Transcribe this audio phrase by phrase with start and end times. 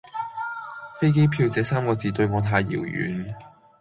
[0.99, 3.35] 飛機票這三個字對我太遙遠